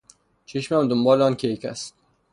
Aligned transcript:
چشمم 0.45 0.87
دنبال 0.87 1.21
آن 1.21 1.35
کیک 1.35 1.65
است. 1.65 1.95